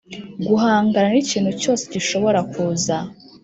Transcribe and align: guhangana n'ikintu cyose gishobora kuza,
guhangana 0.47 1.09
n'ikintu 1.13 1.51
cyose 1.61 1.83
gishobora 1.93 2.39
kuza, 2.51 2.95